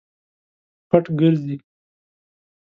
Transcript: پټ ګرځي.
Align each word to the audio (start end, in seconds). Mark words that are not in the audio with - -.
پټ 0.89 1.05
ګرځي. 1.19 1.55